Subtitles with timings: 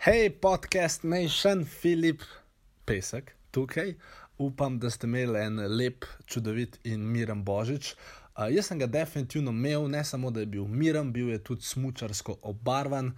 [0.00, 2.22] Hej, podcast Nation, Filip
[2.84, 3.94] Pesek tukaj.
[4.38, 7.90] Upam, da ste imeli en lep, čudovit in miren božič.
[7.92, 11.68] Uh, jaz sem ga definitivno imel, ne samo da je bil miren, bil je tudi
[11.68, 13.12] smočarsko obarvan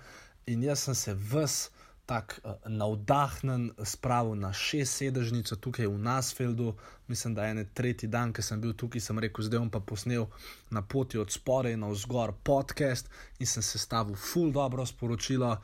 [0.47, 1.71] in jaz sem se ves
[2.07, 6.75] tako uh, navdahnen spravil na šest sedežnico tukaj v Nasfeldu.
[7.07, 9.85] Mislim, da je en tretji dan, ki sem bil tukaj, sem rekel, zdaj bom pa
[9.87, 10.27] posnel
[10.71, 13.07] na poti od spore na vzgor podcast
[13.39, 15.55] in sem se stavil full dobro sporočilo.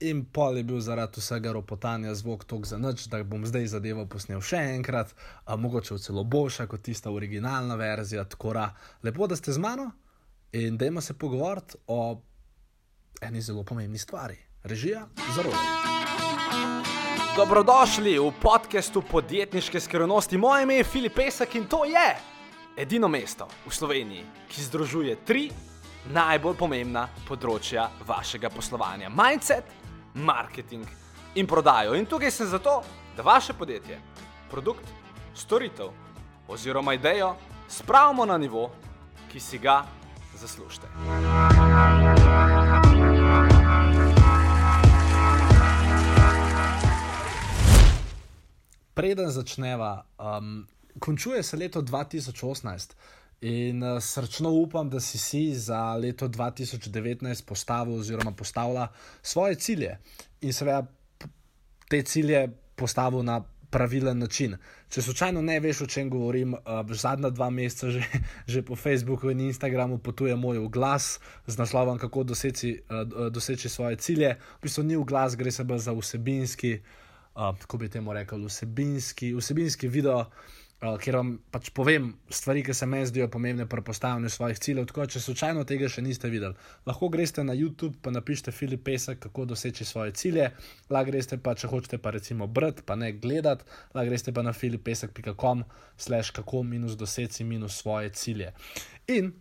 [0.00, 4.06] In pol je bil zaradi vsega ropotanja zvok tok za noč, da bom zdaj zadevo
[4.08, 5.12] posnel še enkrat,
[5.44, 8.24] a mogoče celo boljša kot tista originalna verzija.
[8.24, 8.70] Tako da,
[9.02, 9.90] lepo, da ste z mano
[10.52, 12.20] in dajmo se pogovoriti o
[13.20, 15.80] eni zelo pomembni stvari: režija za role.
[17.36, 20.38] Dobrodošli v podkastu podjetniške skrivnosti.
[20.38, 22.16] Moje ime je Filip Pesek in to je
[22.76, 25.50] edino mesto v Sloveniji, ki združuje tri
[26.14, 29.64] najbolj pomembna področja vašega poslovanja: mindset,
[30.14, 30.86] marketing
[31.34, 31.94] in prodajo.
[31.94, 32.82] In tukaj sem zato,
[33.16, 34.00] da vaše podjetje,
[34.50, 34.84] produkt,
[35.34, 35.88] storitev
[36.48, 37.34] oziroma idejo
[37.68, 38.70] spravimo na nivo,
[39.32, 39.84] ki si ga
[40.34, 40.86] zaslužite.
[48.94, 50.66] Preden začneva, um,
[50.98, 52.94] končuje se leto 2018
[53.40, 58.88] in uh, srčno upam, da si si za leto 2019 postavil oziroma postavila
[59.22, 59.98] svoje cilje
[60.40, 60.86] in seveda
[61.88, 64.56] te cilje postavil na pravilen način.
[64.90, 68.02] Če slučajno ne veš, o čem govorim, uh, zadnja dva meseca že,
[68.52, 73.96] že po Facebooku in Instagramu potuje moj glas z naslovom, kako doseči, uh, doseči svoje
[73.96, 74.34] cilje.
[74.58, 76.80] V bistvu ni v glas, gre se bolj za vsebinski,
[77.34, 80.26] uh, kako bi temu rekel, vsebinski, vsebinski video.
[80.80, 84.86] Uh, ker vam pač povem stvari, ki se meni zdijo pomembne pri postavljanju svojih ciljev.
[84.88, 86.56] Tako, če slučajno tega še niste videli,
[86.88, 90.46] lahko greste na YouTube in napišite Filip Pesek, kako doseči svoje cilje.
[90.88, 94.56] Lahko greste pa, če hočete, pa recimo brati, pa ne gledati, lahko greste pa na
[94.56, 95.66] filipesek.com,
[96.00, 98.54] slash kako minus doseči minus svoje cilje.
[99.12, 99.34] In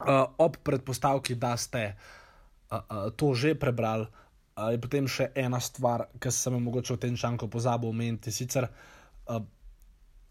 [0.00, 4.08] uh, ob predpostavki, da ste uh, uh, to že prebrali,
[4.56, 8.32] uh, je potem še ena stvar, ki sem jo mogoče v tem članku pozabil omeniti.
[8.32, 8.64] Sicer,
[9.28, 9.44] uh,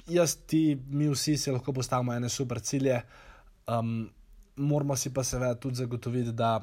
[0.09, 3.01] jaz, ti, mi vsi si lahko postavimo ene super cilje,
[3.67, 4.09] um,
[4.55, 6.59] moramo si pa seveda tudi zagotoviti, da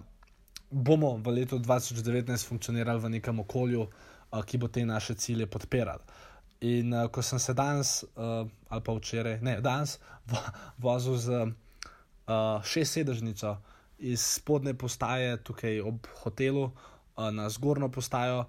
[0.70, 6.02] bomo v letu 2019 funkcionirali v nekem okolju, uh, ki bo te naše cilje podpiral.
[6.60, 9.98] In uh, ko sem se danes, uh, ali pa včeraj, ne, danes,
[10.30, 10.42] vo,
[10.78, 13.56] vozil z uh, šest sedežnico
[13.98, 18.44] iz spodnje postaje tukaj ob hotelu uh, na zgornjo postajo.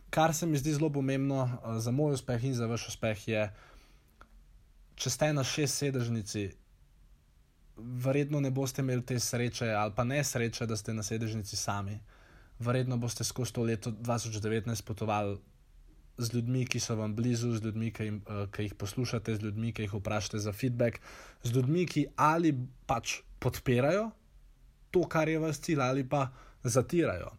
[0.10, 3.44] kar se mi zdi zelo pomembno uh, za moj uspeh in za vaš uspeh, je,
[4.98, 6.48] če ste na šest sedežnici,
[7.78, 12.00] verjetno ne boste imeli te sreče ali pa ne sreče, da ste na sedežnici sami.
[12.60, 15.38] Verjetno boste skozi to leto 2019 potovali
[16.18, 19.46] z ljudmi, ki so vam blizu, z ljudmi, ki, jim, uh, ki jih poslušate, z
[19.46, 20.98] ljudmi, ki jih vprašate za feedback,
[21.44, 22.56] z ljudmi, ki ali
[22.90, 24.10] pač podpirajo
[24.90, 26.32] to, kar je vas cilj, ali pa
[26.64, 27.36] zatirajo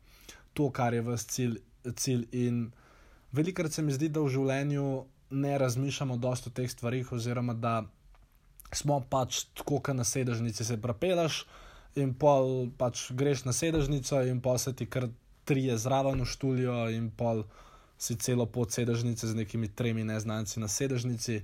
[0.55, 1.59] to, kar je vas cilj
[1.97, 2.27] cilj.
[2.33, 2.71] In
[3.33, 4.87] velikokrat se mi zdi, da v življenju
[5.33, 7.83] ne razmišljamo dosto o teh stvarih, oziroma da
[8.73, 11.45] smo pač tako, kot na sedežnici se prepelaš
[12.01, 15.09] in pol pač greš na sedežnico in pol se ti kar
[15.45, 17.45] trije zraven v študijo in pol
[17.99, 21.43] si celo pot sedežnice z nekimi tremi neznanci na sedežnici.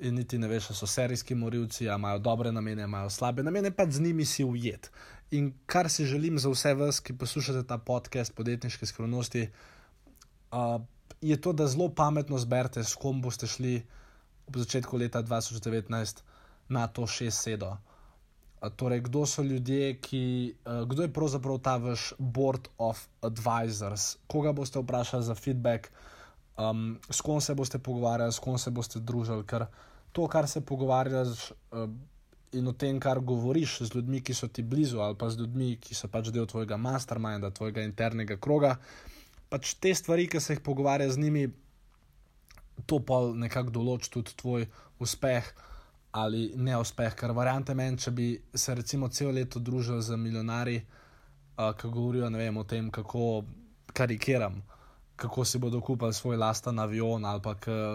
[0.00, 4.00] In niti ne veš, so serijski morilci, imajo dobre namene, imajo slabe namene, pa z
[4.04, 4.90] njimi si ujet.
[5.30, 9.48] In kar si želim za vse vas, ki poslušate ta podcast, podjetniške skrivnosti,
[10.52, 10.80] uh,
[11.20, 13.80] je to, da zelo pametno zberete, s kom boste šli
[14.46, 16.22] v začetku leta 2019
[16.68, 17.76] na to šest sedo.
[18.76, 20.54] Torej, kdo so ljudje, ki,
[20.86, 25.90] kdo je pravzaprav ta vaš board of advisors, koga boste vprašali za feedback,
[26.58, 29.66] um, s kom se boste pogovarjali, s kom se boste družili, ker
[30.12, 31.90] to, kar se pogovarjaš uh,
[32.52, 35.76] in o tem, kar govoriš z ljudmi, ki so ti blizu, ali pa z ljudmi,
[35.80, 38.76] ki so pač del tvojega masterminda, tvojega internega kroga,
[39.50, 41.46] pač te stvari, ki se jih pogovarja z njimi,
[42.86, 44.68] to pa nekako določi tudi tvoj
[45.00, 45.52] uspeh.
[46.16, 51.74] Ali neuspeh, ker variante meni, če bi se recimo celo leto družil z milijonari, uh,
[51.76, 53.44] ki govorijo vem, o tem, kako
[53.92, 54.76] karikiram, uh,
[55.16, 57.54] kako si bodo kupili svoj lasten avion, ali pa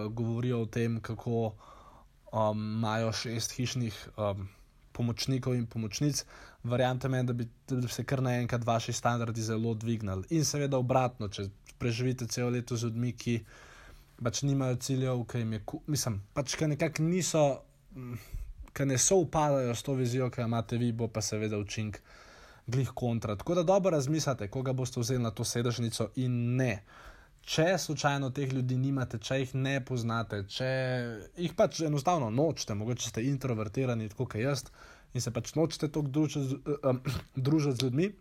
[0.10, 1.54] govorijo o tem, kako
[2.32, 4.48] um, imajo šest hišnih um,
[4.92, 6.24] pomočnikov in pomočnic,
[6.64, 7.34] verjamete mi, da,
[7.68, 10.28] da bi se kar naenkrat vaši standardi zelo dvignili.
[10.30, 11.48] In seveda obratno, če
[11.80, 13.38] preživite celo leto z ljudmi, ki
[14.22, 17.46] pač nimajo ciljev, ki jim je, mislim, pač ki nekako niso.
[18.72, 21.98] Ki ne so upadajo s to vizijo, ki jo imate vi, bo pa seveda učinek
[22.72, 23.36] glih kontra.
[23.36, 26.78] Tako da dobro razmislite, koga boste vzeli na to sedežnico in ne.
[27.42, 30.70] Če slučajno teh ljudi nimate, če jih ne poznate, če
[31.42, 34.66] jih pač enostavno nočete, mogoče ste introvertirani, tako kot jaz,
[35.14, 37.02] in se pač nočete tako družiti uh,
[37.50, 38.12] družiti z ljudmi.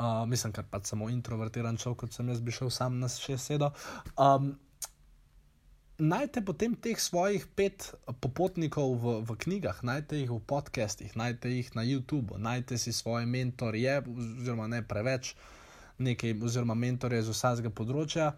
[0.00, 3.36] Uh, mislim, ker pač samo introvertiran človek, kot sem jaz, bi šel sam na še
[3.38, 3.74] sedo.
[4.16, 4.54] Um,
[6.00, 7.92] Najte potem teh svojih pet
[8.24, 13.28] popotnikov v, v knjigah, najte jih v podcestih, najte jih na YouTubu, najte si svoje
[13.28, 15.34] mentorje, oziroma ne preveč
[16.00, 18.30] nekaj, oziroma mentorje z vsakega področja.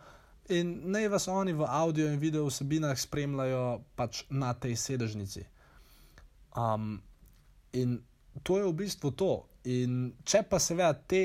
[0.53, 5.47] In naj vas oni v audio in video vsebinah spremljajo pač na tej sedežnici.
[6.59, 6.99] Um,
[7.73, 8.01] in
[8.43, 9.33] to je v bistvu to.
[9.71, 11.23] In če pa seveda te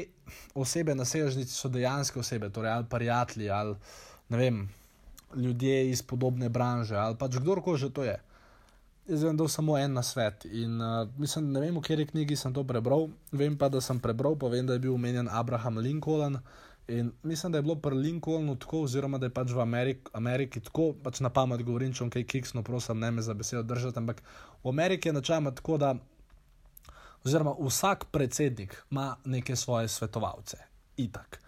[0.53, 3.73] osebe na sedežnici so dejansko osebe, torej ali prijatelji, ali
[4.29, 4.61] ne vem,
[5.35, 8.15] ljudje iz podobne branže ali pač kdorkoli že to je.
[9.07, 10.45] Jaz vem, da je samo en na svet.
[10.45, 13.07] In uh, mislim, ne vem, v kateri knjigi sem to prebral.
[13.31, 16.39] Vem pa, da sem prebral, pa vem, da je bil omenjen Abraham Lincoln.
[16.87, 20.59] In mislim, da je bilo pri Lincolnu tako, oziroma da je pač v Ameriki, Ameriki
[20.59, 23.99] tako, pač na pamet govorim, če bom kaj kiksno, prosim, ne me za besedo držati.
[23.99, 24.21] Ampak
[24.63, 25.95] v Ameriki je načeloma tako, da
[27.23, 30.59] oziroma vsak predsednik ima neke svoje svetovalce.
[30.97, 31.39] Itak.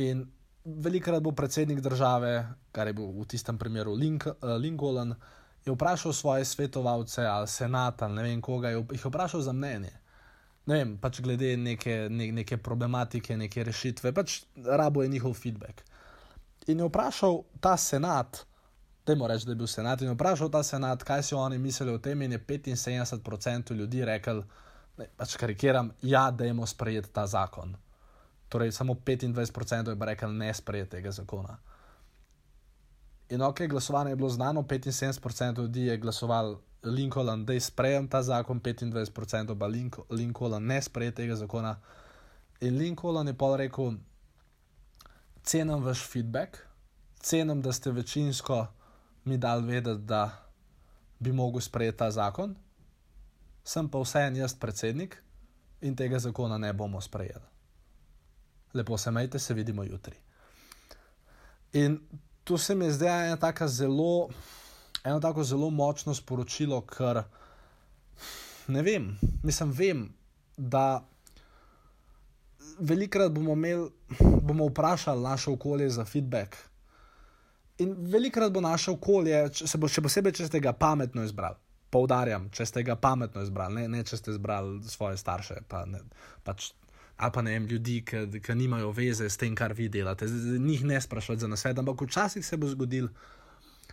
[0.00, 0.24] In
[0.64, 2.36] velikrat bo predsednik države,
[2.72, 5.14] kar je bil v tistem primeru Link, uh, Lincoln
[5.64, 9.92] je vprašal svoje svetovalce ali senat ali ne vem koga, je jih vprašal za mnenje.
[10.66, 15.84] Ne vem, pač glede neke, ne, neke problematike, neke rešitve, pač rabo je njihov feedback.
[16.66, 18.46] In je vprašal ta senat,
[19.04, 21.92] temu reči, da je bil senat, in je vprašal ta senat, kaj si oni mislili
[21.92, 24.42] o tem, in je 75% ljudi rekel,
[24.96, 27.76] ne, pač karikiram, ja, da jemo sprejeti ta zakon.
[28.48, 31.58] Torej, samo 25% je rekel, ne sprejeti tega zakona.
[33.28, 38.22] In ok, glasovanje je bilo znano, 75% ljudi je glasovalo Lincoln, da je sprejem ta
[38.22, 39.66] zakon, 25% pa
[40.14, 41.80] Lincoln ne spreje tega zakona.
[42.60, 43.92] In Lincoln je pa rekel:
[45.42, 46.58] Cenim vaš feedback,
[47.20, 48.66] cenim, da ste večinsko
[49.24, 50.50] mi dali vedeti, da
[51.18, 52.54] bi mogel sprejeti ta zakon,
[53.64, 55.22] sem pa vseeno jaz predsednik
[55.80, 57.44] in tega zakona ne bomo sprejeli.
[58.74, 60.16] Lepo se majte, se vidimo jutri.
[61.72, 62.00] In
[62.44, 64.28] to se mi zdi ena tako zelo,
[65.04, 67.22] eno tako zelo močno sporočilo, ker
[68.66, 70.04] ne vem, mislim, vem,
[70.56, 71.04] da
[72.78, 73.90] velikrat bomo imeli,
[74.42, 76.56] bomo vprašali naše okolje za feedback.
[77.78, 81.58] In velikrat bo naše okolje, če, bo, še posebej, če ste ga pametno izbrali.
[81.90, 86.00] Poudarjam, če ste ga pametno izbrali, ne, ne če ste izbrali svoje starše, pa ne,
[86.46, 86.72] pač
[87.16, 90.28] ali pa ne vem, ljudi, ki, ki nimajo veze s tem, kar vi delate.
[90.28, 93.08] Z njih ne sprašujete za nasvet, ampak včasih se bo zgodil,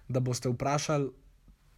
[0.07, 1.11] da boste vprašali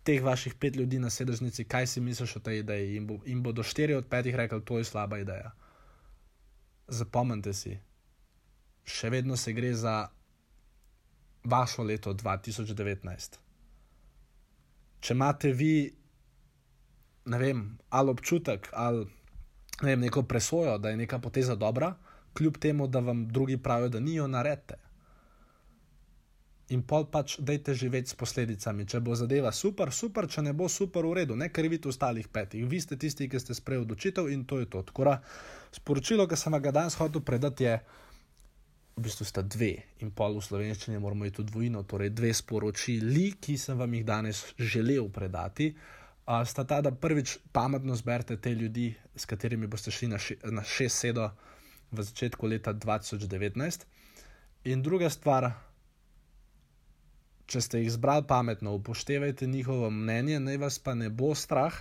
[0.04, 3.44] teh vaših pet ljudi na sedežnici, kaj si misliš o tej ideji, in, bo, in
[3.44, 5.52] bodo štiri od petih rekli, to je slaba ideja.
[6.88, 7.78] Zapomnite si,
[8.84, 10.08] še vedno se gre za
[11.44, 13.40] vašo leto 2019.
[15.04, 15.92] Če imate vi,
[17.26, 19.08] ne vem, ali občutek, ali
[19.84, 21.94] ne vem, neko presojo, da je neka poteza dobra,
[22.34, 24.80] kljub temu, da vam drugi pravijo, da ni jo naredite.
[26.74, 28.86] In pol pač dajte živeti s posledicami.
[28.90, 32.64] Če bo zadeva super, super, če ne bo super, v redu, ne krivite ostalih petih.
[32.66, 34.82] Vi ste tisti, ki ste sprejeli odločitev in to je to.
[34.88, 35.18] Tkora,
[35.76, 37.76] sporočilo, ki sem ga danes hotel predati, je,
[38.96, 39.74] v bistvu sta dve
[40.06, 44.08] in pol v slovenščini, moramo iti v dvojino, torej dve sporočili, ki sem vam jih
[44.08, 45.74] danes želel predati.
[45.74, 50.20] Uh, uh, sta ta, da prvič pametno zberete te ljudi, s katerimi boste šli na,
[50.20, 51.30] še, na šest sedo
[51.92, 53.86] v začetku leta 2019.
[54.72, 55.52] In druga stvar,
[57.46, 61.76] če ste jih zbrali pametno, upoštevajte njihovo mnenje, naj vas pa ne bo strah,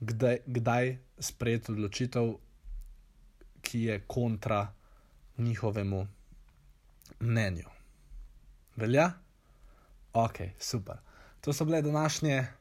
[0.00, 2.32] kdaj, kdaj sprejeti odločitev,
[3.60, 4.72] ki je kontra
[5.38, 6.06] njihovemu
[7.20, 7.68] mnenju.
[8.80, 9.10] Velja?
[10.16, 10.96] Ok, super.
[11.40, 12.59] To so bile današnje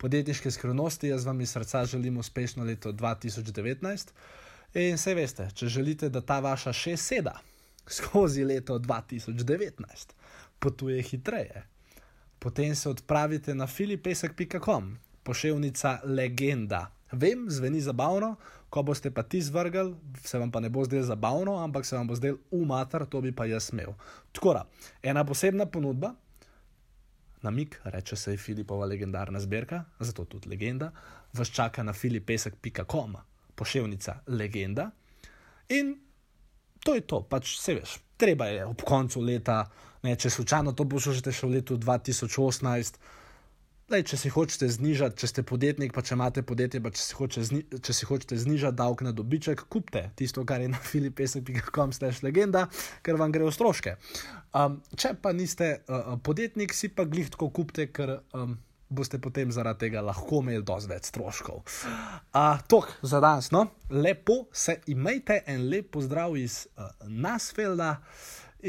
[0.00, 1.12] podjetniške skrivnosti.
[1.12, 4.08] Jaz vam iz srca želim uspešno leto 2019.
[4.74, 7.36] In vse veste, če želite, da ta vaša še seda
[7.90, 10.14] skozi leto 2019
[10.58, 11.64] potuje hitreje,
[12.38, 16.90] potem se odpravite na filipesek.com, pošiljka legenda.
[17.12, 18.36] Vem, zveni zabavno,
[18.70, 22.06] ko boste pa ti zvrgli, se vam pa ne bo zdelo zabavno, ampak se vam
[22.06, 23.96] bo zdelo umatar, to bi pa jaz imel.
[24.32, 24.66] Tako da,
[25.02, 26.14] ena posebna ponudba,
[27.42, 30.90] namik, reče se Filipova legendarna zbirka, zato tudi legenda,
[31.32, 33.16] vas čaka na filipesek.com,
[33.54, 34.90] pošiljka legenda.
[35.68, 35.94] In
[36.84, 39.64] to je to, pač se veš, treba je ob koncu leta,
[40.02, 43.00] ne, če slučajno to poslušate še v letu 2018.
[43.90, 47.14] Lej, če si hočete znižati, če ste podjetnik, pa če imate podjetje, pa če si,
[47.18, 51.90] hoče zni, če si hočete znižati davek na dobiček, kupite tisto, kar je na filipesek.com
[51.96, 52.68] slash legenda,
[53.02, 53.96] ker vam gre v stroške.
[54.54, 58.52] Um, če pa niste uh, podjetnik, si pa glih tako kupite, ker um,
[58.94, 61.64] boste potem zaradi tega lahko imeli dosti več stroškov.
[61.66, 67.96] Uh, Tok za danes, no, lepo se imejte en lep pozdrav iz uh, Nasfelda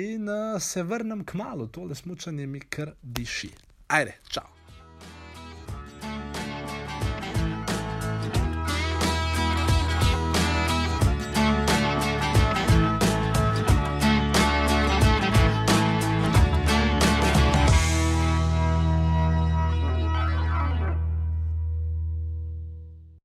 [0.01, 3.51] in uh, se vrnem k malu, tole smučanje mi kar diši.
[3.93, 4.60] Ajde, čau!